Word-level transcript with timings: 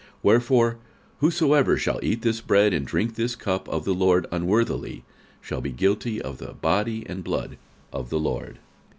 46:011:027 0.01 0.07
Wherefore 0.23 0.77
whosoever 1.19 1.77
shall 1.77 1.99
eat 2.01 2.23
this 2.23 2.41
bread, 2.41 2.73
and 2.73 2.87
drink 2.87 3.13
this 3.13 3.35
cup 3.35 3.69
of 3.69 3.85
the 3.85 3.93
Lord, 3.93 4.25
unworthily, 4.31 5.03
shall 5.41 5.61
be 5.61 5.71
guilty 5.71 6.19
of 6.19 6.39
the 6.39 6.53
body 6.53 7.05
and 7.07 7.23
blood 7.23 7.59
of 7.93 8.09
the 8.09 8.19
Lord. 8.19 8.57